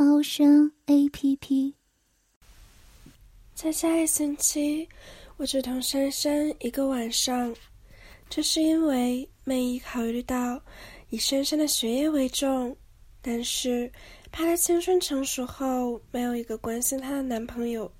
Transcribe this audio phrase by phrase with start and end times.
[0.00, 1.74] 猫声 A P P。
[3.52, 4.88] 在下一星期，
[5.36, 7.52] 我只同珊珊一个晚上，
[8.30, 10.62] 这是因为妹姨考虑到
[11.08, 12.76] 以珊珊的学业为重，
[13.20, 13.90] 但是
[14.30, 17.92] 怕她青春成熟后没有一个关心她的男朋友，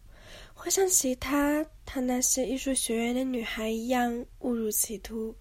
[0.54, 5.34] 会像其他她那些艺术学院的女孩一样误入歧途。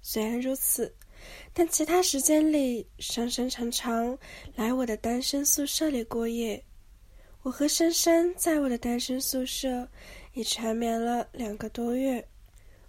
[0.00, 0.90] 虽然如此。
[1.52, 4.16] 但其他时间里，珊珊常常
[4.54, 6.62] 来我的单身宿舍里过夜。
[7.42, 9.88] 我和珊珊在我的单身宿舍
[10.34, 12.26] 已缠绵了两个多月。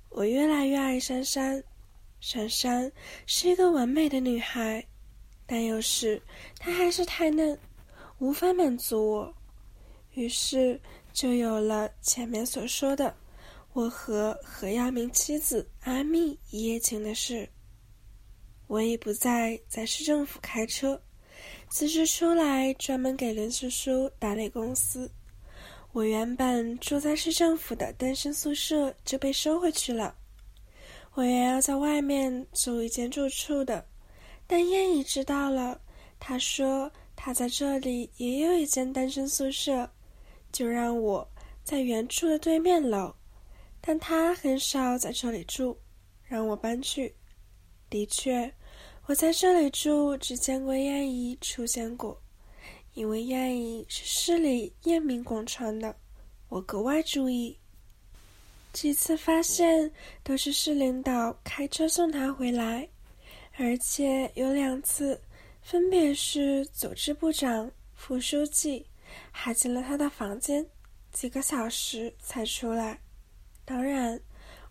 [0.09, 1.63] 我越来越爱珊珊，
[2.19, 2.91] 珊珊
[3.25, 4.85] 是一个完美的女孩，
[5.45, 6.21] 但有时
[6.59, 7.57] 她还是太嫩，
[8.19, 9.33] 无法满足我。
[10.15, 10.77] 于是
[11.13, 13.15] 就有了前面所说的
[13.71, 17.47] 我和何耀明妻子阿蜜一夜情的事。
[18.71, 20.97] 我已不再在市政府开车，
[21.69, 25.11] 辞职出来专门给林叔叔打理公司。
[25.91, 30.15] 我原本住在市政府的单身宿舍就被收回去了。
[31.15, 33.85] 我原要在外面租一间住处的，
[34.47, 35.77] 但燕姨知道了，
[36.17, 39.91] 她说她在这里也有一间单身宿舍，
[40.49, 41.29] 就让我
[41.61, 43.13] 在原处的对面楼。
[43.81, 45.77] 但她很少在这里住，
[46.23, 47.13] 让我搬去。
[47.89, 48.49] 的确。
[49.07, 52.21] 我在这里住，只见过燕姨出现过，
[52.93, 55.93] 因为燕姨是市里燕明广传的，
[56.47, 57.57] 我格外注意。
[58.71, 59.91] 几次发现
[60.23, 62.87] 都是市领导开车送她回来，
[63.57, 65.19] 而且有两次，
[65.61, 68.85] 分别是组织部长、副书记，
[69.29, 70.65] 还进了他的房间，
[71.11, 72.97] 几个小时才出来。
[73.65, 74.17] 当然，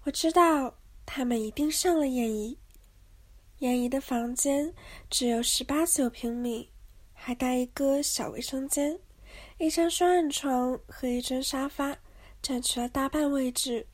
[0.04, 0.74] 我知道
[1.04, 2.56] 他们一定上了燕姨。
[3.60, 4.72] 燕姨的房间
[5.10, 6.66] 只有十八九平米，
[7.12, 8.98] 还带一个小卫生间，
[9.58, 11.94] 一张双人床和一张沙发
[12.40, 13.86] 占据了大半位置。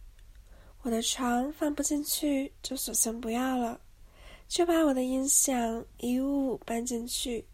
[0.82, 3.80] 我的床放不进去，就索性不要了，
[4.46, 7.44] 就把我的音响、衣物搬进去。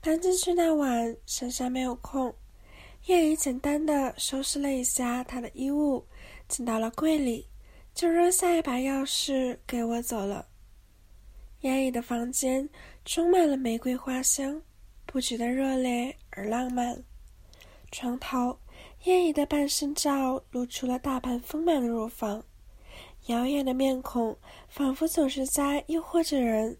[0.00, 2.34] 搬进去那晚，珊珊没有空，
[3.04, 6.06] 燕姨简单的收拾了一下她的衣物，
[6.48, 7.46] 进到了柜里，
[7.94, 10.48] 就扔下一把钥匙给我走了。
[11.84, 12.66] 燕姨的房间
[13.04, 14.58] 充满了玫瑰花香，
[15.04, 16.96] 不觉得热烈而浪漫。
[17.92, 18.58] 床头，
[19.02, 22.42] 燕姨的半身照露出了大半丰满的乳房，
[23.26, 24.34] 妖艳的面孔
[24.66, 26.74] 仿佛总是在诱惑着人。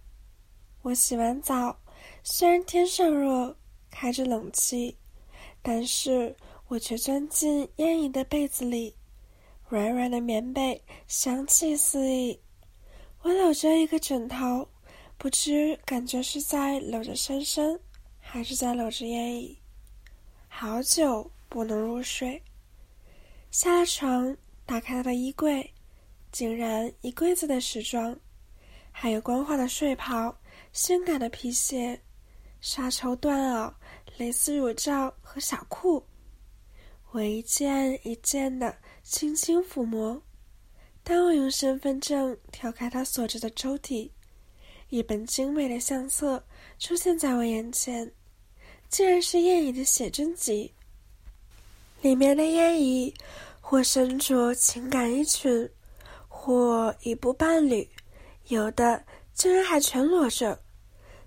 [0.80, 1.78] 我洗完澡，
[2.22, 3.54] 虽然天上热，
[3.90, 4.96] 开着冷气，
[5.60, 6.34] 但是
[6.68, 8.96] 我却钻进燕姨的被子里，
[9.68, 12.40] 软软的棉被香气四溢。
[13.20, 14.66] 我搂着一个枕头。
[15.24, 17.80] 不知感觉是在搂着珊珊，
[18.20, 19.58] 还是在搂着燕姨。
[20.48, 22.42] 好久不能入睡，
[23.50, 24.36] 下了床，
[24.66, 25.72] 打开他的衣柜，
[26.30, 28.14] 竟然一柜子的时装，
[28.92, 30.36] 还有光滑的睡袍、
[30.74, 31.98] 性感的皮鞋、
[32.60, 33.72] 纱绸缎袄、
[34.18, 36.04] 蕾丝乳罩和小裤。
[37.12, 40.22] 我一件一件的轻轻抚摸。
[41.02, 44.10] 当我用身份证挑开他锁着的抽屉。
[44.94, 46.40] 一本精美的相册
[46.78, 48.08] 出现在我眼前，
[48.88, 50.72] 竟然是燕姨的写真集。
[52.00, 53.12] 里面的燕姨
[53.60, 55.68] 或身着情感衣裙，
[56.28, 57.84] 或一步伴侣，
[58.46, 60.56] 有的竟然还全裸着。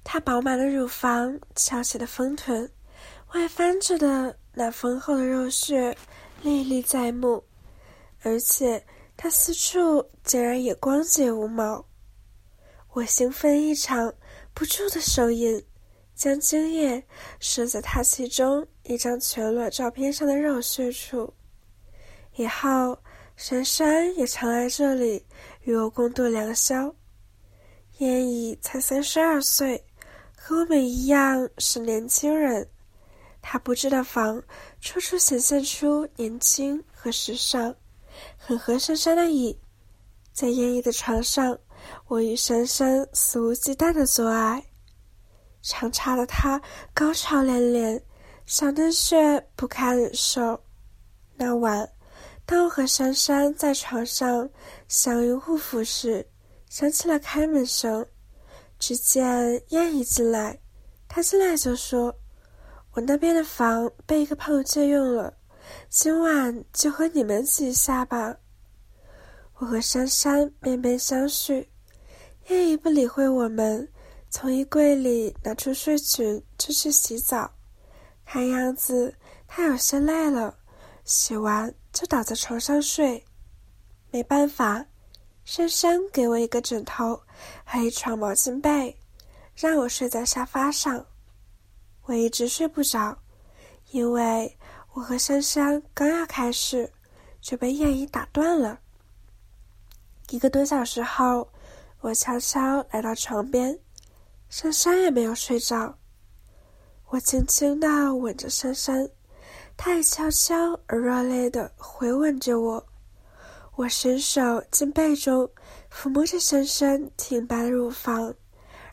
[0.01, 2.72] 她饱满的乳房、翘起的丰臀、
[3.34, 5.93] 外翻着的那丰厚的肉穴
[6.41, 7.43] 历历在目，
[8.22, 8.81] 而且
[9.17, 11.84] 她四处竟然也光洁无毛。
[12.97, 14.11] 我兴奋异常，
[14.55, 15.64] 不住的手淫，
[16.16, 17.03] 将精液
[17.40, 21.32] 射在他其中一张全裸照片上的肉穴处。
[22.38, 22.97] 以后，
[23.35, 25.23] 珊珊也常来这里
[25.61, 26.91] 与我共度良宵。
[27.99, 29.85] 燕姨才三十二岁，
[30.35, 32.67] 和我们一样是年轻人。
[33.44, 34.41] 她布置的房
[34.82, 37.76] 处处显现出年轻和时尚，
[38.40, 39.55] 很合珊珊的意。
[40.34, 41.55] 在燕姨的床上。
[42.08, 44.64] 我与珊珊肆无忌惮的做爱，
[45.62, 46.62] 长插的她
[46.94, 48.02] 高潮连连，
[48.46, 50.59] 小嫩穴不堪忍受。
[51.35, 51.88] 那晚，
[52.46, 54.50] 当我和珊珊在床上
[54.88, 56.26] 相拥护肤时，
[56.70, 58.06] 响起了开门声。
[58.80, 60.58] 只见燕姨进来，
[61.08, 62.16] 她进来就说
[62.94, 65.34] ：“我那边的房被一个朋友借用了，
[65.90, 68.38] 今晚就和你们挤一下吧。”
[69.59, 71.66] 我和珊珊面面相觑，
[72.50, 73.88] 燕姨不理会我们，
[74.30, 77.52] 从衣柜里拿出睡裙就去洗澡。
[78.24, 79.16] 看样子
[79.48, 80.56] 她有些累了，
[81.06, 83.24] 洗完就倒在床上睡。
[84.12, 84.86] 没办法。
[85.44, 87.22] 珊珊给我一个枕头
[87.64, 88.94] 和一床毛巾被，
[89.56, 91.06] 让我睡在沙发上。
[92.04, 93.18] 我一直睡不着，
[93.92, 94.58] 因为
[94.92, 96.92] 我和珊珊刚要开始，
[97.40, 98.78] 就被燕姨打断了。
[100.29, 101.47] 一个多小时后，
[102.02, 103.78] 我悄悄来到床边，
[104.50, 105.97] 珊珊也没有睡着。
[107.08, 109.09] 我轻轻地吻着珊珊，
[109.78, 112.85] 她也悄悄而热烈地回吻着我。
[113.76, 115.50] 我伸手进被中，
[115.90, 118.34] 抚摸着珊珊挺拔的乳房，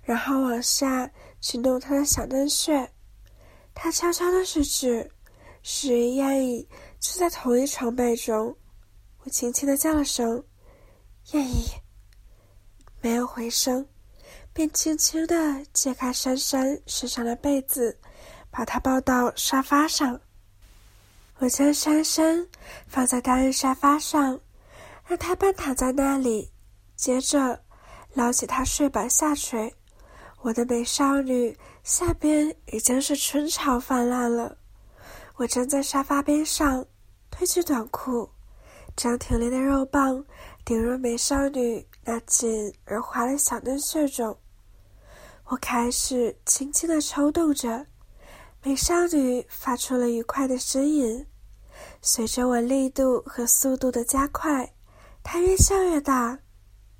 [0.02, 1.10] 然后往下
[1.40, 2.88] 去弄她的小嫩穴。
[3.74, 5.10] 她悄悄的说句
[5.64, 6.68] ：“是燕姨
[7.00, 8.54] 就在同一床被中。”
[9.24, 10.40] 我轻轻的叫了声
[11.32, 11.70] ：“愿意。”
[13.00, 13.86] 没有回声，
[14.52, 17.98] 便轻轻的揭开珊珊身上的被子，
[18.50, 20.20] 把她抱到沙发上。
[21.38, 22.46] 我将珊珊
[22.86, 24.40] 放在单人沙发上。
[25.06, 26.50] 让她半躺在那里，
[26.96, 27.62] 接着
[28.14, 29.74] 捞起她睡板下垂。
[30.40, 34.56] 我的美少女下边已经是春潮泛滥了。
[35.36, 36.86] 我站在沙发边上，
[37.30, 38.30] 褪去短裤，
[38.96, 40.24] 将挺立的肉棒
[40.64, 44.36] 顶入美少女那紧而滑的小嫩穴中。
[45.46, 47.86] 我开始轻轻的抽动着，
[48.62, 51.26] 美少女发出了愉快的呻吟。
[52.00, 54.70] 随着我力度和速度的加快。
[55.26, 56.38] 他越笑越大，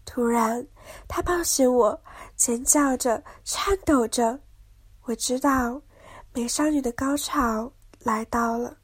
[0.06, 0.66] 突然，
[1.06, 2.02] 他抱醒我，
[2.36, 4.40] 尖叫着，颤抖着。
[5.02, 5.78] 我知道，
[6.32, 8.78] 美少女的高潮来到了。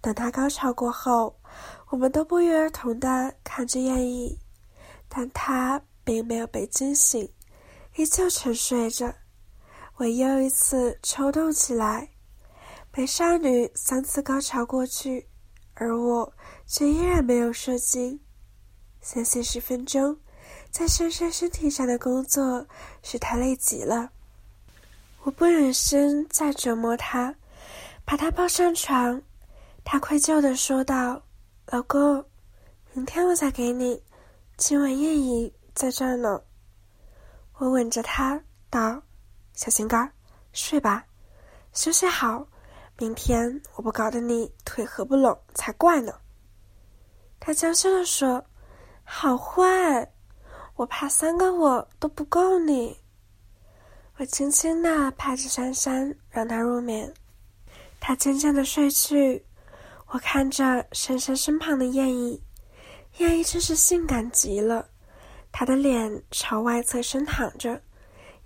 [0.00, 1.35] 等她高潮过后，
[1.90, 4.38] 我们都不约而同的看着燕翼，
[5.08, 7.32] 但她并没有被惊醒，
[7.94, 9.14] 依旧沉睡着。
[9.96, 12.10] 我又一次抽动起来，
[12.92, 15.28] 美少女三次高潮过去，
[15.74, 16.32] 而我
[16.66, 18.20] 却依然没有射精。
[19.00, 20.18] 三四十分钟，
[20.70, 22.66] 在珊珊身体上的工作
[23.02, 24.10] 使她累极了。
[25.22, 27.34] 我不忍心再折磨她，
[28.04, 29.22] 把她抱上床。
[29.84, 31.22] 她愧疚地说道
[31.68, 32.24] ：“老公，
[32.92, 34.00] 明天我再给你。
[34.56, 36.40] 今晚夜姨在这儿呢。”
[37.58, 38.40] 我吻着她
[38.70, 39.02] 道
[39.52, 40.08] ：“小心肝，
[40.52, 41.04] 睡吧，
[41.72, 42.46] 休息好。
[42.98, 46.12] 明天我不搞得你腿合不拢才怪呢。”
[47.40, 48.44] 她娇羞地说。
[49.08, 50.12] 好坏，
[50.74, 52.96] 我怕三个我都不够你。
[54.16, 57.12] 我轻轻的拍着珊珊，让她入眠。
[58.00, 59.44] 她渐渐的睡去。
[60.08, 62.42] 我看着珊珊身旁的燕姨，
[63.18, 64.88] 燕姨真是性感极了。
[65.50, 67.80] 她的脸朝外侧伸躺着，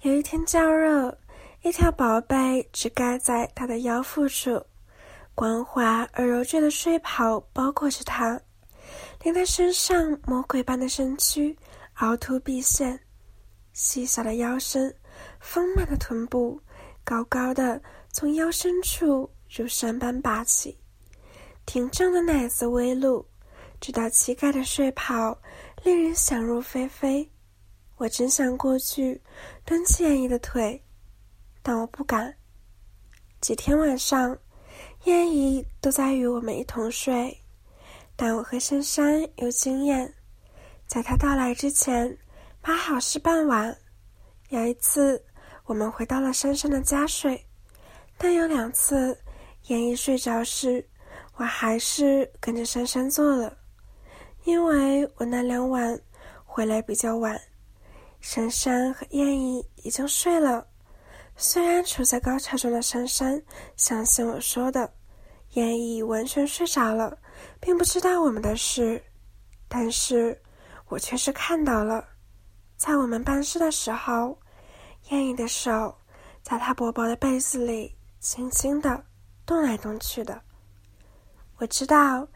[0.03, 1.17] 有一天较热，
[1.63, 4.65] 一条薄被只盖在她的腰腹处，
[5.35, 8.41] 光滑而柔坠的睡袍包裹着她。
[9.23, 11.55] 令她身上魔鬼般的身躯
[11.97, 12.99] 凹凸毕现，
[13.75, 14.93] 细小的腰身，
[15.41, 16.59] 丰满的臀部，
[17.05, 17.81] 高高的
[18.13, 20.77] 从腰深处如山般拔起，
[21.73, 23.25] 挺正的奶子微露，
[23.81, 25.41] 直到膝盖的睡袍
[25.85, 27.31] 令人想入非非。
[27.97, 29.23] 我真想过去
[29.65, 30.83] 蹲起燕姨的腿，
[31.63, 32.35] 但我不敢。
[33.41, 34.37] 几天晚上，
[35.05, 37.41] 燕姨都在与我们一同睡。
[38.17, 40.13] 但我和珊珊有经验，
[40.89, 42.19] 在她到来之前，
[42.61, 43.79] 把好事办完。
[44.49, 45.25] 有一次，
[45.67, 47.47] 我们回到了珊珊的家睡，
[48.19, 49.17] 但有两次，
[49.69, 50.85] 燕姨睡着时，
[51.41, 53.57] 我还是跟着珊珊做了，
[54.45, 55.99] 因为我那两晚
[56.45, 57.41] 回来比较晚，
[58.21, 60.67] 珊珊和燕姨已经睡了。
[61.37, 63.43] 虽然处在高潮中的珊珊
[63.75, 64.93] 相信我说的，
[65.53, 67.17] 燕姨完全睡着了。
[67.59, 69.03] 并不知道我们的事，
[69.67, 70.39] 但是
[70.89, 72.05] 我却是看到了，
[72.77, 74.39] 在我们办事的时候，
[75.09, 75.97] 燕姨的手
[76.43, 79.03] 在她薄薄的被子里轻轻的
[79.47, 80.39] 动来动去的。
[81.61, 82.27] 我知道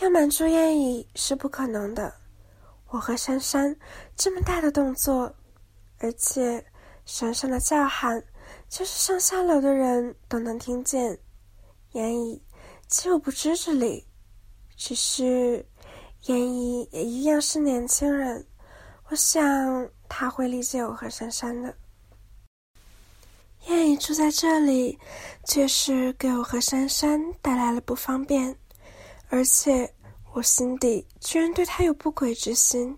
[0.00, 2.12] 要瞒住燕姨是不可能的，
[2.88, 3.74] 我和珊珊
[4.16, 5.32] 这么大的动作，
[6.00, 6.64] 而且
[7.06, 8.20] 珊珊的叫喊，
[8.68, 11.16] 就是上下楼的人都能听见，
[11.92, 12.42] 言乙
[12.88, 14.04] 岂有不知之理？
[14.76, 15.64] 只是
[16.22, 18.44] 言乙也一样是年轻人，
[19.08, 21.72] 我想他会理解我和珊珊的。
[23.68, 24.98] 燕姨住在这里，
[25.44, 28.54] 确实给我和珊珊带来了不方便，
[29.28, 29.92] 而且
[30.32, 32.96] 我心底居然对他有不轨之心，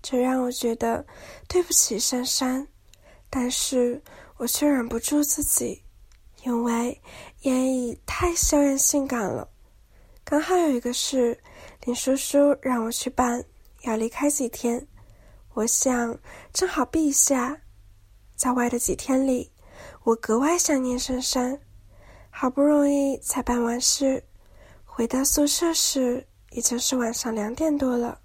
[0.00, 1.04] 这让我觉得
[1.48, 2.66] 对不起珊珊。
[3.30, 4.02] 但是
[4.36, 5.82] 我却忍不住自己，
[6.44, 7.00] 因为
[7.42, 9.48] 燕乙太校园性感了。
[10.24, 11.38] 刚好有一个事，
[11.84, 13.42] 林叔叔让我去办，
[13.82, 14.86] 要离开几天，
[15.54, 16.16] 我想
[16.52, 17.58] 正好避一下，
[18.36, 19.50] 在外的几天里。
[20.04, 21.58] 我格外想念珊珊，
[22.30, 24.22] 好不容易才办完事，
[24.94, 28.20] 回到宿舍时已经是晚上两点多了。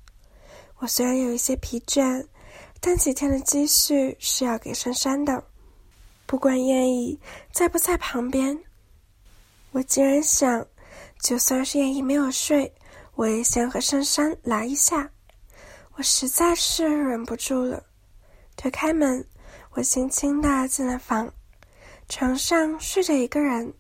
[0.79, 2.27] 我虽然有一些疲倦，
[2.81, 5.41] 但几天的积蓄是要给珊珊的，
[6.25, 7.17] 不管燕姨
[7.53, 8.61] 在不在旁边。
[9.71, 10.67] 我竟然想，
[11.21, 12.69] 就算是燕姨没有睡，
[13.15, 15.09] 我也先和珊珊来一下。
[15.93, 17.81] 我实在是忍不住了，
[18.57, 19.25] 推开门，
[19.71, 21.31] 我轻轻的进了房。
[22.09, 23.73] 床上睡着一个人，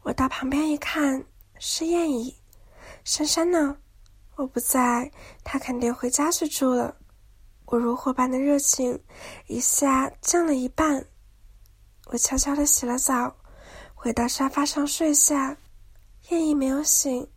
[0.00, 1.22] 我到旁边一看，
[1.64, 2.36] 是燕姨。
[3.04, 3.76] 珊珊呢？
[4.34, 5.08] 我不在，
[5.44, 6.96] 她肯定回家去住了。
[7.66, 9.00] 我如火般的热情
[9.46, 11.06] 一下降了一半。
[12.06, 13.36] 我悄悄的洗了澡，
[13.94, 15.56] 回到沙发上睡下。
[16.30, 17.30] 燕姨没有醒，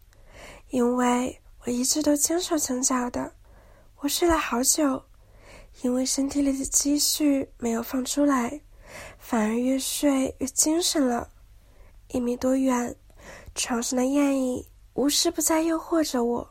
[0.71, 3.31] 因为我一直都轻手轻脚的。
[3.97, 5.03] 我睡了好久，
[5.83, 8.59] 因为身体里的积蓄没有放出来。
[9.19, 11.29] 反而越睡越精神了。
[12.07, 12.95] 一米多远，
[13.55, 16.47] 床上的燕翼无时不在诱惑着我。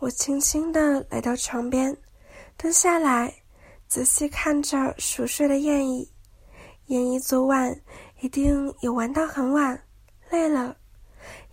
[0.00, 1.96] 我轻轻地来到床边，
[2.56, 3.32] 蹲下来，
[3.86, 6.12] 仔细看着熟睡的燕翼。
[6.86, 7.80] 燕翼昨晚
[8.20, 9.80] 一定有玩到很晚，
[10.30, 10.76] 累了，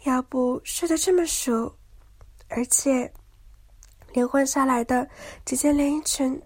[0.03, 1.72] 要不睡得这么熟？
[2.48, 3.12] 而且，
[4.13, 5.07] 连换下来的
[5.43, 6.41] 几件连衣裙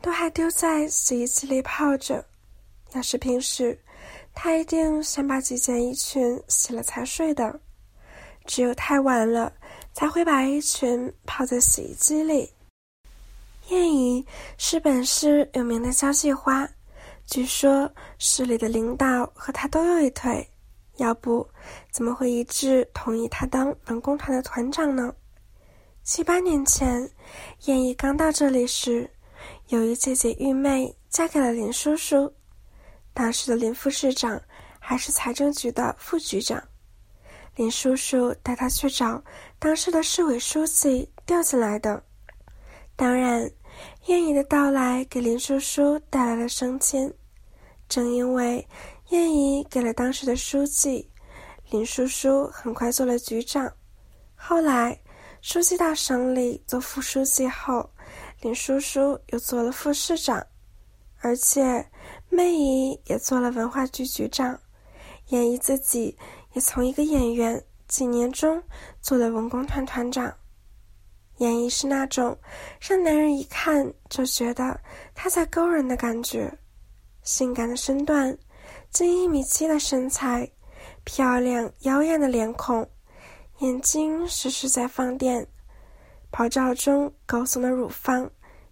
[0.00, 2.24] 都还丢在洗衣机里泡着。
[2.92, 3.78] 要是平时，
[4.34, 7.60] 他一定先把几件衣裙洗了才睡的。
[8.44, 9.52] 只有太晚了，
[9.92, 12.50] 才会把衣裙泡在洗衣机里。
[13.68, 14.26] 燕姨
[14.58, 16.68] 是本市有名的交际花，
[17.24, 20.44] 据说市里的领导和她都有一腿，
[20.96, 21.46] 要不
[21.92, 25.14] 怎么会一致同意她当文工团的团长呢？
[26.02, 27.08] 七八年前，
[27.66, 29.08] 燕姨刚到这里时，
[29.68, 32.32] 有一姐姐玉妹嫁给了林叔叔。
[33.14, 34.40] 当时的林副市长
[34.78, 36.62] 还是财政局的副局长，
[37.56, 39.22] 林叔叔带他去找
[39.58, 42.02] 当时的市委书记调进来的。
[42.96, 43.50] 当然，
[44.06, 47.12] 燕姨的到来给林叔叔带来了升迁。
[47.86, 48.66] 正因为
[49.10, 51.10] 燕姨给了当时的书记，
[51.70, 53.70] 林叔叔很快做了局长。
[54.34, 54.98] 后来，
[55.42, 57.88] 书记到省里做副书记后，
[58.40, 60.44] 林叔叔又做了副市长，
[61.20, 61.86] 而且。
[62.34, 64.58] 妹姨也做了文化局局长，
[65.28, 66.16] 演绎自己
[66.54, 68.62] 也从一个演员几年中
[69.02, 70.32] 做了文工团团长。
[71.36, 72.34] 演绎是那种
[72.80, 74.80] 让男人一看就觉得
[75.14, 76.50] 他在勾人的感觉，
[77.22, 78.34] 性感的身段，
[78.90, 80.50] 近一米七的身材，
[81.04, 82.88] 漂亮妖艳的脸孔，
[83.58, 85.46] 眼睛时时在放电，
[86.30, 88.30] 拍照中高耸的乳房，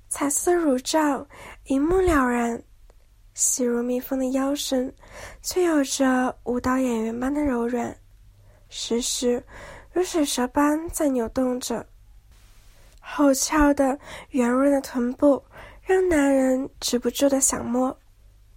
[0.09, 1.27] 彩色乳罩
[1.65, 2.63] 一目了然。
[3.41, 4.95] 细如蜜蜂的腰身，
[5.41, 7.97] 却有着舞蹈演员般的柔软，
[8.69, 9.43] 时时
[9.95, 11.87] 如水蛇般在扭动着。
[13.01, 15.43] 后翘的圆润的臀部，
[15.81, 17.99] 让男人止不住的想摸。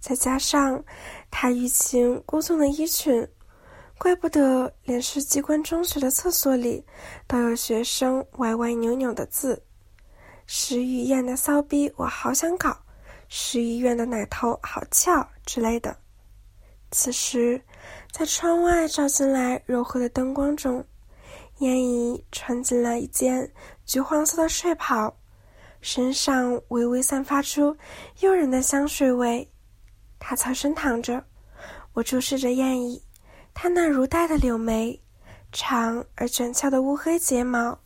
[0.00, 0.84] 再加上
[1.30, 3.26] 她欲擒故纵的衣裙，
[3.96, 6.84] 怪不得连市机关中学的厕所里
[7.26, 9.62] 都有学生歪歪扭扭的字
[10.44, 12.76] ：“石玉燕的骚逼，我好想搞。”
[13.36, 15.96] 是医院的奶头好翘之类的。
[16.92, 17.60] 此时，
[18.12, 20.86] 在窗外照进来柔和的灯光中，
[21.58, 23.52] 燕姨穿进了一件
[23.84, 25.12] 橘黄色的睡袍，
[25.80, 27.76] 身上微微散发出
[28.20, 29.50] 诱人的香水味。
[30.20, 31.20] 她侧身躺着，
[31.92, 33.02] 我注视着燕姨，
[33.52, 34.96] 她那如黛的柳眉，
[35.50, 37.76] 长而卷翘的乌黑睫毛，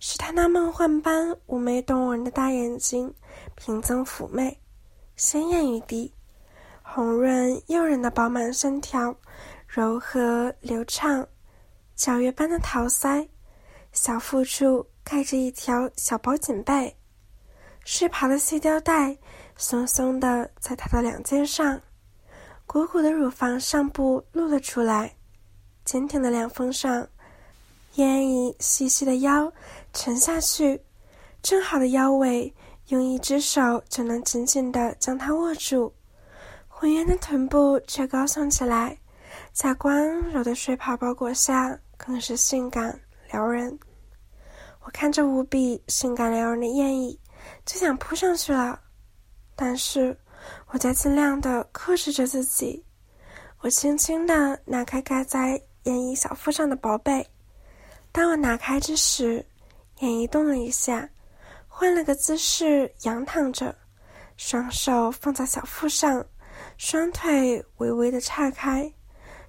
[0.00, 3.10] 使她那梦幻般妩媚动人的大眼睛
[3.56, 4.54] 平增妩媚。
[5.16, 6.12] 鲜艳欲滴，
[6.82, 9.14] 红润诱人的饱满身条，
[9.68, 11.26] 柔和流畅，
[11.96, 13.28] 皎月般的桃腮，
[13.92, 16.96] 小腹处盖着一条小薄锦被，
[17.84, 19.16] 睡袍的细吊带
[19.56, 21.80] 松松的在她的两肩上，
[22.66, 25.14] 鼓鼓的乳房上部露了出来，
[25.84, 27.06] 坚挺的凉风上，
[27.94, 29.52] 燕翼细细的腰
[29.92, 30.82] 沉下去，
[31.42, 32.52] 正好的腰围
[32.92, 35.90] 用一只手就能紧紧的将它握住，
[36.68, 38.94] 浑圆的臀部却高耸起来，
[39.50, 43.78] 在光柔的睡袍包裹下更是性感撩人。
[44.82, 47.18] 我看着无比性感撩人的燕翼，
[47.64, 48.78] 就想扑上去了，
[49.56, 50.14] 但是
[50.66, 52.84] 我在尽量的克制着自己。
[53.60, 57.26] 我轻轻地拿开盖在燕翼小腹上的薄被，
[58.12, 59.42] 当我拿开之时，
[60.00, 61.08] 燕翼动了一下，
[61.82, 63.76] 换了个姿势仰躺着，
[64.36, 66.24] 双手放在小腹上，
[66.78, 68.88] 双腿微微的岔开，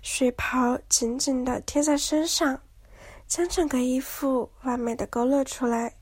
[0.01, 2.59] 睡袍紧紧的贴在身上，
[3.27, 5.93] 将整个衣服完美的勾勒出来，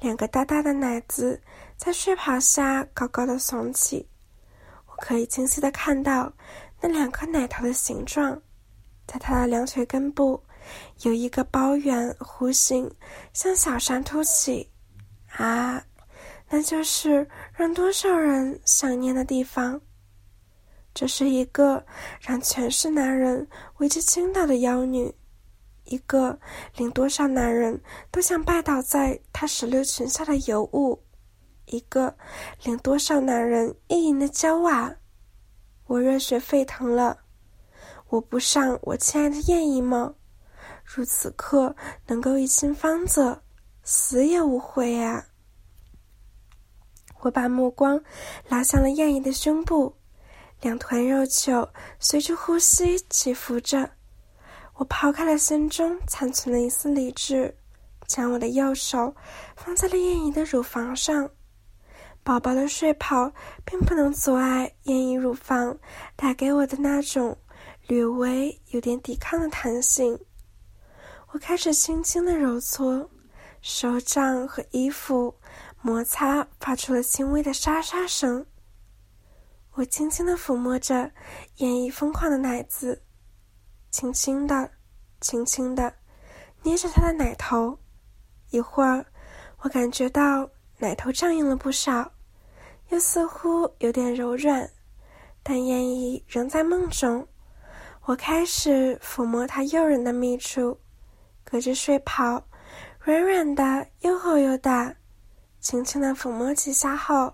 [0.00, 1.40] 两个大大的奶子
[1.78, 4.06] 在睡袍下高高的耸起，
[4.84, 6.30] 我可以清晰的看到。
[6.78, 8.38] 那两颗奶头的形状，
[9.06, 10.44] 在他的两腿根部
[11.04, 12.94] 有一个包圆弧形，
[13.32, 14.70] 像小山凸起，
[15.38, 15.82] 啊，
[16.50, 19.80] 那就是让多少人想念的地方。
[20.92, 21.84] 这是一个
[22.20, 25.14] 让全市男人为之倾倒的妖女，
[25.84, 26.36] 一个
[26.76, 27.80] 令多少男人
[28.10, 31.00] 都想拜倒在她石榴裙下的尤物，
[31.66, 32.16] 一个
[32.64, 34.92] 令多少男人意淫的娇娃。
[35.86, 37.20] 我热血沸腾了，
[38.08, 40.14] 我不上我亲爱的燕姨吗？
[40.84, 41.76] 如此刻
[42.08, 43.40] 能够一心芳泽，
[43.90, 45.24] 死也无悔啊！
[47.20, 47.98] 我把目光
[48.46, 49.96] 拉向了燕姨的胸部，
[50.60, 51.66] 两团肉球
[51.98, 53.90] 随着呼吸起伏着。
[54.74, 57.56] 我抛开了心中残存的一丝理智，
[58.06, 59.16] 将我的右手
[59.56, 61.30] 放在了燕姨的乳房上。
[62.22, 63.32] 宝宝的睡袍
[63.64, 65.74] 并不能阻碍燕姨乳房
[66.14, 67.34] 带给我的那种
[67.86, 70.20] 略微有点抵抗的弹性。
[71.28, 73.10] 我开始轻轻的揉搓，
[73.60, 75.34] 手掌和衣服
[75.80, 78.44] 摩擦发出了轻微的沙沙声。
[79.74, 81.10] 我轻轻的抚摸着
[81.56, 83.00] 燕翼疯狂的奶子，
[83.90, 84.70] 轻轻的、
[85.20, 85.94] 轻轻的
[86.62, 87.78] 捏着她的奶头。
[88.50, 89.06] 一会儿，
[89.60, 92.10] 我感觉到奶头胀硬了不少。
[92.88, 94.68] 又似乎有点柔软，
[95.42, 97.28] 但燕姨仍在梦中。
[98.04, 100.80] 我开始抚摸她诱人的密处，
[101.44, 102.42] 隔着睡袍，
[103.08, 104.94] 软软的又厚又大。
[105.60, 107.32] 轻轻的抚摸几下后，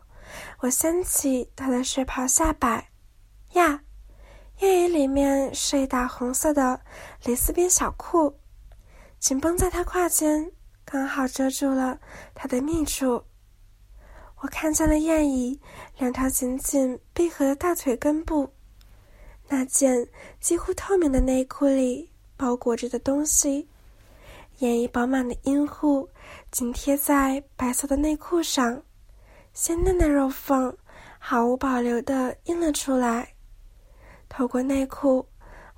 [0.60, 2.92] 我掀起他的睡袍下摆，
[3.54, 3.82] 呀，
[4.60, 6.80] 燕翼里面是一大红色的
[7.24, 8.38] 蕾丝边小裤，
[9.18, 10.48] 紧绷在他胯间，
[10.84, 11.98] 刚好遮住了
[12.36, 13.24] 他的密处。
[14.42, 15.60] 我看见了燕姨
[15.98, 18.48] 两条紧紧闭合的大腿根部，
[19.48, 20.06] 那件
[20.38, 23.68] 几乎透明的内裤里包裹着的东西，
[24.58, 26.08] 燕姨饱满的阴户
[26.50, 28.82] 紧贴在白色的内裤上，
[29.52, 30.76] 鲜嫩的肉缝
[31.18, 33.34] 毫无保留地印了出来。
[34.28, 35.28] 透过内裤，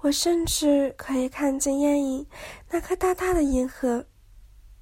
[0.00, 2.26] 我甚至可以看见燕影
[2.70, 4.04] 那颗大大的银河。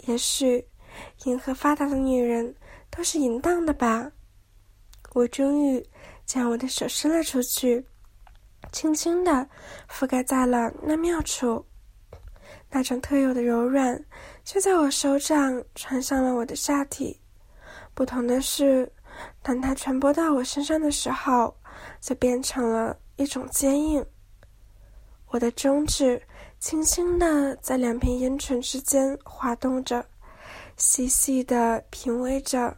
[0.07, 0.66] 也许，
[1.24, 2.54] 银河发达的女人。
[2.96, 4.12] 都是淫荡的吧？
[5.14, 5.85] 我终于
[6.24, 7.85] 将我的手伸了出去，
[8.70, 9.48] 轻轻的
[9.90, 11.66] 覆盖在了那妙处。
[12.74, 14.04] 那种特有的柔软，
[14.42, 17.20] 就在我手掌传上了我的下体。
[17.94, 18.90] 不同的是，
[19.44, 21.56] 当它传播到我身上的时候，
[22.00, 24.04] 就变成了一种坚硬。
[25.28, 26.20] 我的中指
[26.58, 30.04] 轻轻的在两片阴唇之间滑动着，
[30.76, 32.76] 细细的品味着。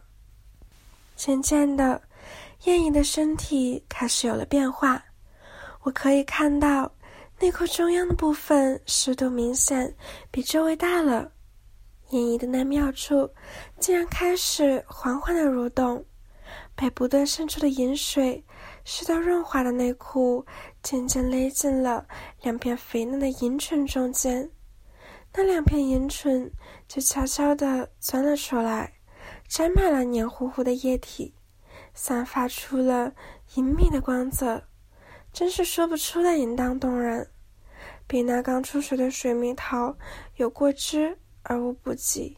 [1.15, 1.99] 渐渐的，
[2.65, 5.03] 燕姨的身体开始有了变化。
[5.81, 6.91] 我可以看到
[7.39, 9.95] 内裤中央的部分湿度明显
[10.31, 11.31] 比周围大了。
[12.09, 13.29] 燕姨的那妙处
[13.79, 16.03] 竟然开始缓缓的蠕动，
[16.75, 18.43] 被不断渗出的饮水
[18.85, 20.45] 湿到润滑的内裤
[20.81, 22.05] 渐渐勒进了
[22.41, 24.49] 两片肥嫩的银唇中间，
[25.33, 26.49] 那两片银唇
[26.87, 28.91] 就悄悄地钻了出来。
[29.47, 31.33] 沾满了黏糊糊的液体，
[31.93, 33.13] 散发出了
[33.55, 34.61] 隐秘的光泽，
[35.33, 37.29] 真是说不出的淫荡动人，
[38.07, 39.95] 比那刚出水的水蜜桃
[40.35, 42.37] 有过之而无不及。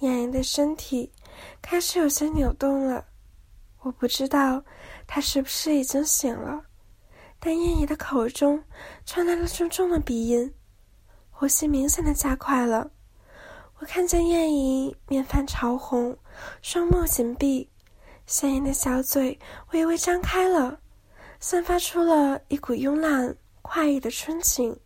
[0.00, 1.12] 燕燕的身体
[1.60, 3.04] 开始有些扭动了，
[3.80, 4.64] 我不知道
[5.06, 6.64] 她是不是已经醒了，
[7.38, 8.62] 但燕燕的口中
[9.04, 10.54] 传来了重重的鼻音，
[11.30, 12.90] 呼吸明显的加快了。
[13.78, 16.16] 我看见燕姨面泛潮红，
[16.62, 17.68] 双目紧闭，
[18.26, 19.38] 鲜艳的小嘴
[19.72, 20.80] 微微张开了，
[21.40, 24.78] 散发出了一股慵懒快意的春情。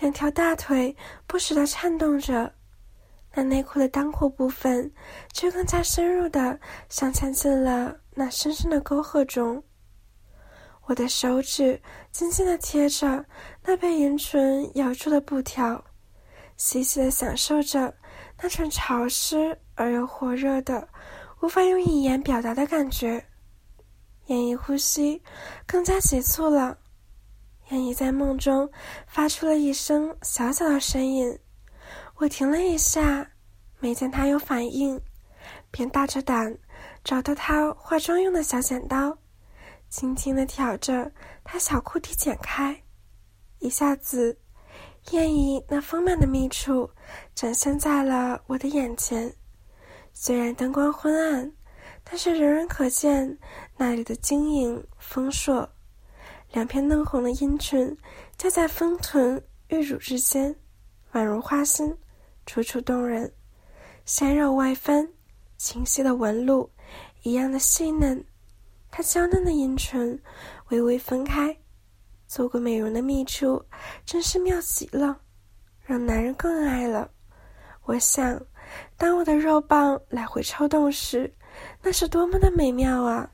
[0.00, 0.96] 两条大腿
[1.26, 2.50] 不时的颤动着，
[3.34, 4.90] 那内裤的裆裤部分
[5.34, 9.62] 却更加深入的镶嵌进了那深深的沟壑中。
[10.86, 13.24] 我的手指紧紧的贴着
[13.62, 15.84] 那被银唇咬住的布条，
[16.56, 17.94] 细细的享受着
[18.42, 20.88] 那种潮湿而又火热的、
[21.42, 23.24] 无法用语言表达的感觉。
[24.30, 25.20] 燕姨呼吸
[25.66, 26.78] 更加急促了，
[27.70, 28.70] 燕姨在梦中
[29.08, 31.36] 发出了一声小小的呻吟。
[32.14, 33.28] 我停了一下，
[33.80, 35.00] 没见她有反应，
[35.72, 36.56] 便大着胆
[37.02, 39.18] 找到她化妆用的小剪刀，
[39.88, 41.10] 轻轻的挑着
[41.42, 42.80] 她小裤底剪开。
[43.58, 44.38] 一下子，
[45.10, 46.88] 燕姨那丰满的蜜处
[47.34, 49.34] 展现在了我的眼前，
[50.12, 51.52] 虽然灯光昏暗。
[52.12, 53.38] 但是仍然可见
[53.76, 55.66] 那里的晶莹丰硕，
[56.50, 57.96] 两片嫩红的阴唇
[58.36, 60.52] 夹在丰臀玉乳之间，
[61.12, 61.96] 宛如花心，
[62.46, 63.32] 楚楚动人。
[64.04, 65.08] 纤肉外翻，
[65.56, 66.68] 清晰的纹路
[67.22, 68.24] 一样的细嫩。
[68.90, 70.20] 她娇嫩的阴唇
[70.70, 71.56] 微微分开，
[72.26, 73.64] 做过美容的秘处
[74.04, 75.16] 真是妙极了，
[75.84, 77.08] 让男人更爱了。
[77.84, 78.44] 我想，
[78.96, 81.32] 当我的肉棒来回抽动时。
[81.82, 83.30] 那是多么的美妙啊！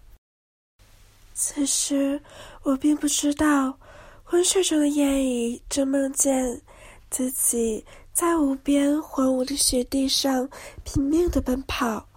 [1.35, 2.21] 此时
[2.62, 3.79] 我并不知道，
[4.25, 6.62] 昏睡中的燕姨正梦见
[7.11, 10.49] 自己在无边荒芜的雪地上
[10.85, 12.09] 拼命的奔跑，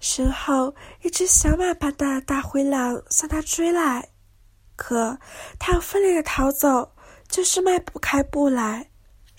[0.00, 4.08] 身后一只小马般的大灰狼向他追来，
[4.74, 5.16] 可
[5.58, 6.90] 他要奋力的逃走，
[7.28, 8.90] 就是迈不开步来。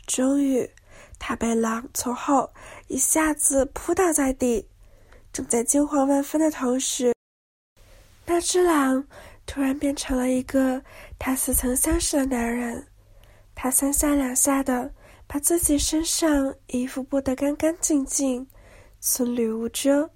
[0.05, 0.69] 终于，
[1.19, 2.49] 他被狼从后
[2.87, 4.67] 一下子扑倒在地。
[5.37, 7.13] 正在惊慌万分的同时，
[8.25, 9.07] 那只狼
[9.45, 10.81] 突然变成了一个
[11.19, 12.83] 他似曾相识的男人。
[13.53, 14.91] 他三下两下的
[15.27, 18.47] 把自己身上衣服剥得干干净净，
[18.99, 20.09] 寸缕无遮。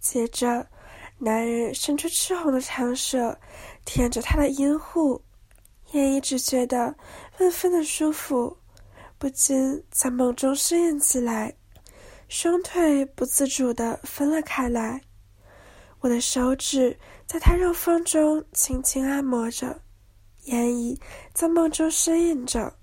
[0.00, 0.66] 接着，
[1.18, 3.38] 男人伸出赤红的长舌，
[3.84, 5.22] 舔着他的阴户。
[5.92, 6.92] 燕一只觉得
[7.38, 8.56] 万分的舒服，
[9.18, 11.54] 不禁在梦中呻吟起来。
[12.36, 15.00] 双腿不自主地分了开来，
[16.00, 19.80] 我的手指在他肉缝中轻轻按摩着，
[20.42, 20.98] 言语
[21.32, 22.74] 在梦中呻吟着，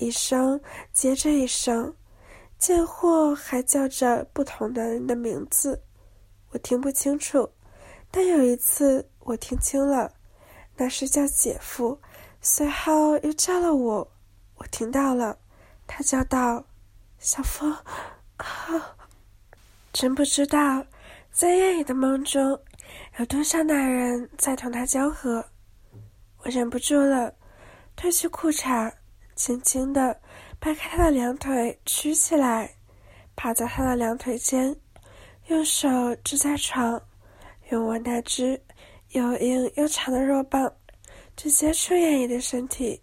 [0.00, 0.60] 一声
[0.92, 1.94] 接着一声，
[2.58, 5.80] 贱货还叫着不同男人的名字，
[6.50, 7.48] 我听不清楚，
[8.10, 10.12] 但有一次我听清了，
[10.76, 11.96] 那是叫姐夫，
[12.40, 14.12] 随后又叫了我，
[14.56, 15.38] 我听到了，
[15.86, 16.64] 他叫道
[17.20, 17.72] ：“小风。”
[18.38, 18.82] 哦！
[19.92, 20.84] 真不知道，
[21.32, 22.58] 在夜里的梦中，
[23.18, 25.44] 有多少男人在同他交合。
[26.38, 27.34] 我忍不住了，
[27.96, 28.92] 褪去裤衩，
[29.34, 30.16] 轻轻地
[30.60, 32.70] 掰开他的两腿，曲起来，
[33.34, 34.76] 趴在他的两腿间，
[35.48, 35.88] 用手
[36.22, 37.00] 支在床，
[37.70, 38.60] 用我那只
[39.12, 40.72] 又硬又长的肉棒
[41.36, 43.02] 去接触燕姨的身体。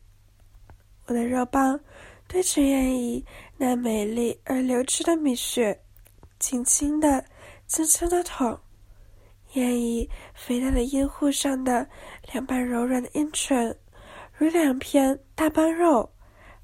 [1.08, 1.78] 我的肉棒
[2.28, 3.26] 对着燕姨。
[3.58, 5.82] 那美丽而流汁的蜜雪，
[6.40, 7.24] 轻轻的、
[7.68, 8.60] 轻轻的捅，
[9.54, 11.88] 燕姨肥大的阴户上的
[12.34, 13.74] 两瓣柔软的阴唇，
[14.34, 16.12] 如两片大棒肉，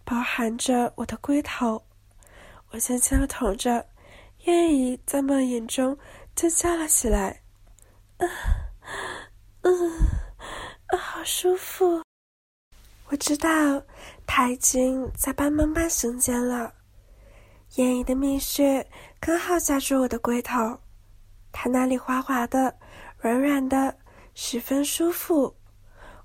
[0.04, 1.82] 包含着我的龟头。
[2.72, 3.86] 我轻轻的捅着，
[4.46, 5.98] 燕姨在梦魇中
[6.36, 7.42] 尖叫了起来，
[8.18, 8.28] 啊，
[9.62, 9.92] 嗯，
[10.88, 12.04] 啊，好舒服！
[13.08, 13.82] 我知道，
[14.28, 16.74] 他已经在半梦半醒间了。
[17.76, 18.86] 燕姨的蜜穴
[19.18, 20.78] 刚好夹住我的龟头，
[21.54, 22.78] 它那里滑滑的、
[23.18, 23.98] 软软的，
[24.34, 25.56] 十分舒服。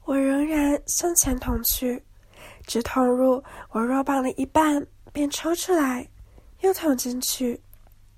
[0.04, 2.04] 我仍然向前捅去，
[2.66, 6.08] 只捅入我肉棒的一半，便抽出来，
[6.62, 7.62] 又捅进去，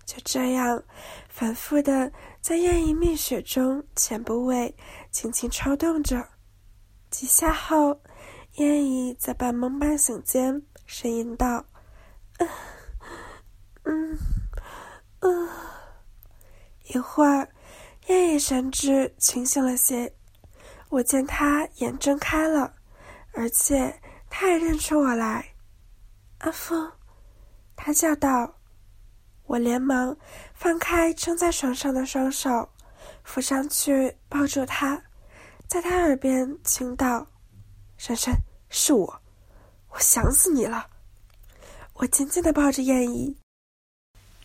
[0.07, 0.83] 就这样
[1.29, 2.11] 反复的
[2.41, 4.75] 在燕姨蜜穴中前部位
[5.11, 6.27] 轻轻抽动着。
[7.11, 8.01] 几下后，
[8.55, 11.63] 燕姨在半梦半醒间呻吟道
[12.41, 12.49] ：“嗯。”
[13.91, 14.19] 嗯，
[15.21, 15.49] 嗯，
[16.89, 17.49] 一会儿，
[18.07, 20.13] 燕燕神志清醒了些。
[20.89, 22.75] 我见他眼睁开了，
[23.33, 23.95] 而且
[24.31, 25.47] 他也认出我来。
[26.39, 26.91] 阿峰，
[27.77, 28.55] 他叫道。
[29.45, 30.15] 我连忙
[30.55, 32.69] 放开撑在床上的双手，
[33.25, 35.03] 扶上去抱住他，
[35.67, 37.27] 在他耳边轻道
[37.97, 38.35] ：“珊珊，
[38.69, 39.23] 是我，
[39.91, 40.87] 我想死你了。”
[41.95, 43.37] 我紧紧的抱着燕姨。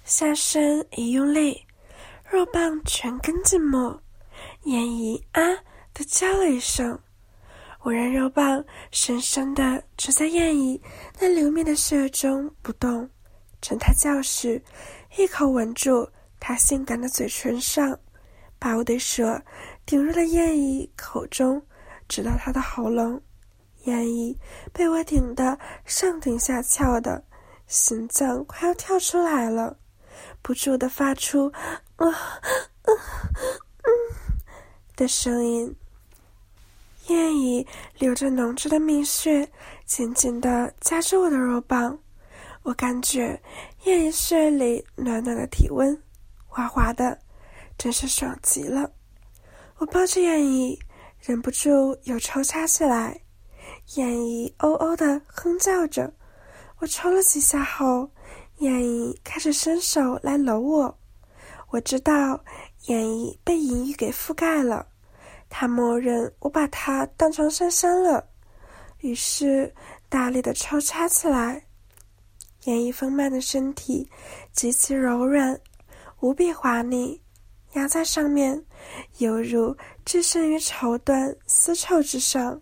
[0.06, 1.66] 下身一用力，
[2.34, 4.02] 肉棒全根紧没，
[4.64, 5.40] 燕姨啊
[5.94, 6.98] 的叫了一声，
[7.82, 10.82] 我让肉棒深深地沉在燕姨
[11.20, 13.08] 那流面的血中不动，
[13.62, 14.60] 趁她叫时，
[15.16, 17.96] 一口吻住她性感的嘴唇上，
[18.58, 19.40] 把我的舌
[19.86, 21.62] 顶入了燕姨口中，
[22.10, 23.22] 直到她的喉咙。
[23.84, 24.36] 燕姨
[24.74, 27.24] 被我顶得上顶下翘的，
[27.68, 29.78] 心脏快要跳出来了，
[30.44, 31.52] 不住的发出
[31.96, 32.06] “啊，
[32.84, 32.98] 嗯，
[33.82, 33.90] 嗯”
[34.96, 35.76] 的声音。
[37.08, 37.66] 燕姨
[37.98, 39.50] 流着浓汁的蜜血，
[39.86, 41.98] 紧紧的夹住我的肉棒。
[42.62, 43.42] 我感觉
[43.86, 46.02] 燕姨血里暖暖的体温，
[46.46, 47.18] 滑滑的，
[47.78, 48.90] 真是爽极了。
[49.78, 50.80] 我抱着燕姨，
[51.20, 53.20] 忍不住又抽插起来。
[53.96, 56.14] 燕姨哦哦的哼叫着。
[56.80, 58.10] 我抽了几下后，
[58.64, 60.98] 燕姨开始伸手来搂我。
[61.70, 62.42] 我知道
[62.86, 64.88] 燕姨被淫欲给覆盖了。
[65.50, 68.26] 他默认我把他当成珊珊了，
[69.00, 69.72] 于是
[70.08, 71.62] 大力的抽插起来。
[72.64, 74.10] 演绎丰满的身体
[74.54, 75.60] 极其柔软，
[76.22, 77.22] 无比滑腻，
[77.74, 78.64] 压在上面，
[79.18, 82.58] 犹如置身于绸缎丝绸之上，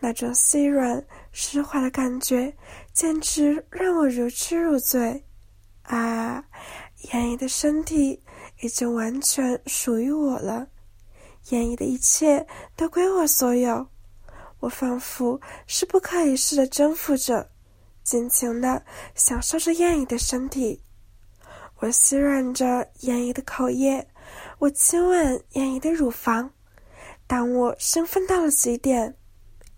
[0.00, 2.50] 那种细软湿滑的感觉，
[2.94, 5.22] 简直让我如痴如醉。
[5.86, 6.44] 啊，
[7.12, 8.20] 演绎的身体
[8.60, 10.66] 已经完全属于我了。
[11.50, 12.44] 演绎的一切
[12.74, 13.86] 都归我所有，
[14.58, 17.48] 我仿佛是不可一世的征服者，
[18.02, 20.82] 尽情的享受着演绎的身体。
[21.78, 24.04] 我吸吮着演绎的口液，
[24.58, 26.50] 我亲吻演绎的乳房。
[27.28, 29.16] 当我兴奋到了极点，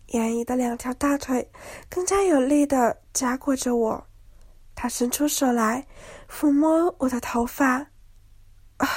[0.09, 1.51] 演绎的两条大腿
[1.91, 4.08] 更加有力的夹裹着我。
[4.81, 5.85] 他伸出手来
[6.31, 7.85] 抚摸我的头发，
[8.77, 8.89] 啊，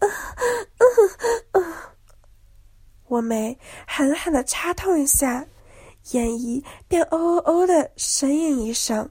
[3.08, 5.42] 我眉狠狠的插痛一下，
[6.10, 9.08] 燕姨便哦哦哦的呻吟一声，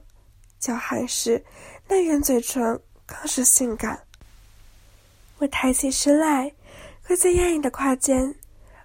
[0.60, 1.44] 叫喊时，
[1.88, 4.00] 那圆嘴唇更是性感。
[5.38, 6.54] 我抬起身来，
[7.04, 8.32] 跪在燕姨的胯间，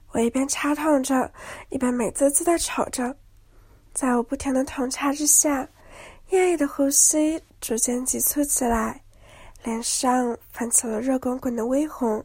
[0.10, 1.32] 我一边插痛着，
[1.70, 3.16] 一边美滋滋的瞅着。
[3.94, 5.70] 在我不停的捅插之下，
[6.32, 9.04] 燕姨的呼吸逐渐急促起来，
[9.66, 12.24] 脸上泛起了热滚滚的微红。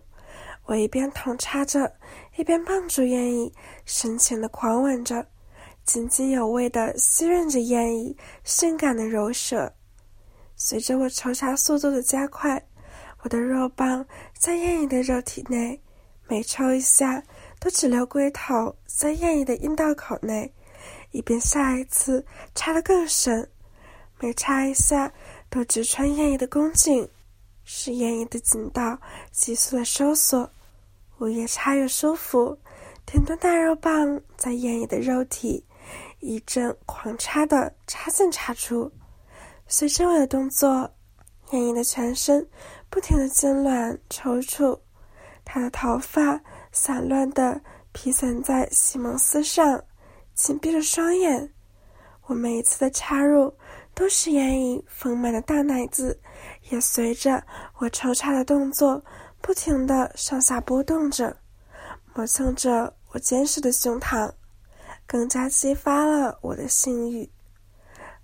[0.64, 1.92] 我一边捅插着。
[2.37, 3.53] 一边抱住燕翼，
[3.85, 5.27] 深情的狂吻着，
[5.85, 9.73] 津津有味的吸吮着燕翼性感的柔舌。
[10.55, 12.62] 随着我抽插速度的加快，
[13.23, 14.07] 我的肉棒
[14.38, 15.81] 在燕翼的肉体内，
[16.29, 17.21] 每抽一下
[17.59, 20.53] 都只留龟头在燕翼的阴道口内，
[21.11, 23.51] 以便下一次插得更深。
[24.18, 25.12] 每插一下
[25.50, 27.09] 都直穿燕翼的宫颈，
[27.64, 28.98] 使燕翼的颈道
[29.31, 30.50] 急速的收缩。
[31.18, 32.59] 我越插越舒服，
[33.05, 35.64] 挺顿大肉棒在燕翼的肉体
[36.20, 38.90] 一阵狂插的插进插出，
[39.66, 40.90] 随着我的动作，
[41.52, 42.46] 燕翼的全身
[42.90, 44.79] 不停的痉挛抽搐，
[45.44, 46.40] 她的头发
[46.72, 47.61] 散乱的
[47.92, 49.83] 披散在席梦思上，
[50.35, 51.52] 紧闭着双眼。
[52.26, 53.55] 我每一次的插入，
[53.96, 56.20] 都是燕翼丰满的大奶子
[56.68, 57.42] 也随着
[57.78, 59.02] 我抽插的动作。
[59.40, 61.37] 不停地上下波动着，
[62.14, 64.32] 磨蹭着我坚实的胸膛，
[65.06, 67.30] 更加激发了我的性欲。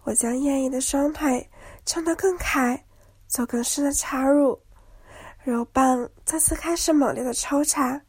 [0.02, 1.48] 我将燕姨的双腿
[1.87, 2.85] 撑得更开，
[3.28, 4.61] 做更深的插入，
[5.44, 8.00] 肉棒再次开始猛烈的抽插，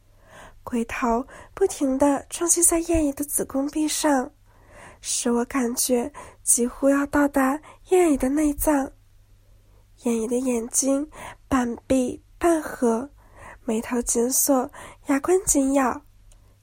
[0.63, 4.31] 龟头不停地撞击在燕姨的子宫壁上，
[5.03, 6.09] 使我感觉
[6.41, 8.89] 几乎要到达燕姨的内脏。
[10.03, 11.07] 燕姨的眼睛
[11.47, 12.23] 半闭。
[12.39, 13.09] 半合，
[13.63, 14.69] 眉头紧锁，
[15.07, 16.01] 牙关紧咬，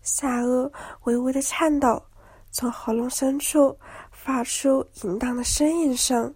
[0.02, 0.70] 下颚
[1.04, 2.02] 微微的颤抖，
[2.50, 3.74] 从喉咙深处
[4.12, 6.34] 发出淫荡的呻吟声。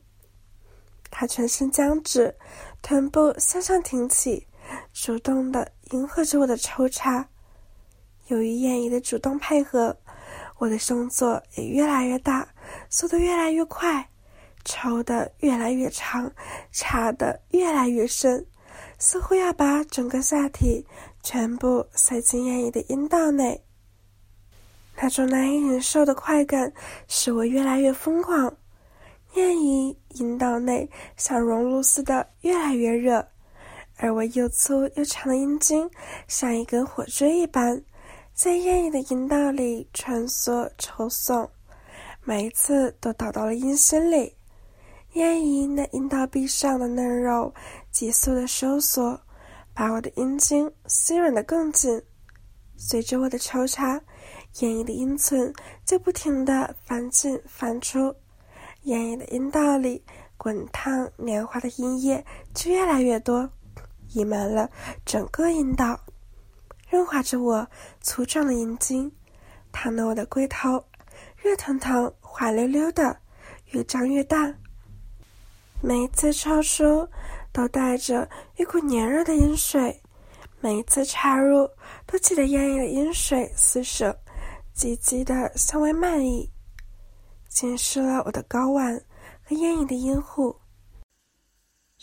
[1.10, 2.34] 他全身僵直，
[2.80, 4.48] 臀部向上挺起，
[4.94, 7.28] 主动的迎合着我的抽插。
[8.28, 9.94] 由于燕姨的主动配合，
[10.58, 12.48] 我的动作也越来越大，
[12.88, 14.08] 速度越来越快，
[14.64, 16.30] 抽的越来越长，
[16.70, 18.46] 插的越来越深。
[18.98, 20.86] 似乎要把整个下体
[21.22, 23.62] 全部塞进燕姨的阴道内，
[24.96, 26.72] 那种难以忍受的快感
[27.08, 28.56] 使我越来越疯狂。
[29.34, 33.26] 燕姨阴道内像熔炉似的越来越热，
[33.96, 35.90] 而我又粗又长的阴茎
[36.28, 37.82] 像一根火锥一般，
[38.34, 41.48] 在艳姨的阴道里穿梭抽送，
[42.24, 44.34] 每一次都倒到了阴心里。
[45.12, 47.54] 燕姨那阴道壁上的嫩肉。
[47.92, 49.20] 急速的收缩，
[49.72, 52.02] 把我的阴茎吸吮得更紧。
[52.76, 54.02] 随着我的抽插，
[54.58, 55.54] 眼影的阴唇
[55.86, 58.12] 就不停地翻进翻出，
[58.82, 60.02] 眼影的阴道里
[60.36, 63.48] 滚烫黏滑的阴液就越来越多，
[64.08, 64.68] 溢满了
[65.06, 65.96] 整个阴道，
[66.94, 67.68] 润滑着我
[68.00, 69.10] 粗壮的阴茎，
[69.72, 70.84] 烫得我的龟头
[71.36, 73.18] 热腾腾、滑溜溜的，
[73.72, 74.54] 越长越大。
[75.80, 77.08] 每一次抽出，
[77.50, 78.28] 都带着
[78.58, 79.92] 一股黏热的阴水；
[80.60, 81.68] 每一次插入，
[82.06, 84.16] 都记得艳丽的阴水四射。
[84.72, 86.48] 急急的向外漫溢，
[87.48, 89.04] 浸湿了我的睾丸
[89.42, 90.54] 和艳影的阴户。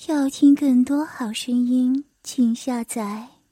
[0.08, 3.28] 要听更多好声音，请下载